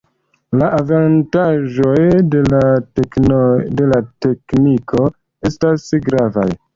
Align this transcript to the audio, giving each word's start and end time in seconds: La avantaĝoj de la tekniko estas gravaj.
La 0.59 0.67
avantaĝoj 0.75 1.99
de 2.35 2.41
la 3.91 3.99
tekniko 4.27 5.05
estas 5.51 5.87
gravaj. 6.07 6.47